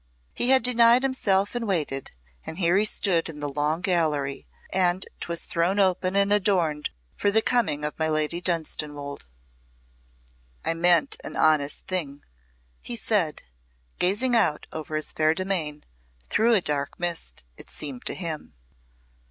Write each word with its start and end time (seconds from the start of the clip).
He 0.33 0.49
had 0.49 0.63
denied 0.63 1.03
himself 1.03 1.53
and 1.53 1.67
waited, 1.67 2.11
and 2.43 2.57
here 2.57 2.75
he 2.75 2.85
stood 2.85 3.29
in 3.29 3.39
the 3.39 3.47
Long 3.47 3.81
Gallery, 3.81 4.47
and 4.73 5.05
'twas 5.19 5.43
thrown 5.43 5.77
open 5.77 6.15
and 6.15 6.33
adorned 6.33 6.89
for 7.13 7.29
the 7.29 7.43
coming 7.43 7.85
of 7.85 7.99
my 7.99 8.09
Lady 8.09 8.41
Dunstanwolde. 8.41 9.25
"I 10.65 10.73
meant 10.73 11.17
an 11.23 11.35
honest 11.37 11.85
thing," 11.85 12.23
he 12.81 12.95
said, 12.95 13.43
gazing 13.99 14.35
out 14.35 14.65
over 14.73 14.95
his 14.95 15.11
fair 15.11 15.35
domain 15.35 15.83
through 16.31 16.55
a 16.55 16.61
dark 16.61 16.99
mist, 16.99 17.43
it 17.55 17.69
seemed 17.69 18.03
to 18.07 18.15
him. 18.15 18.55